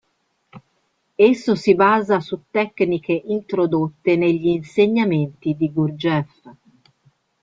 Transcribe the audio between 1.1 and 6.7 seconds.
Esso si basa su tecniche introdotte negli insegnamenti di Gurdjieff.